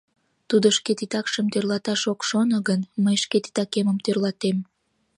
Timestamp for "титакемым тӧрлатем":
3.43-4.57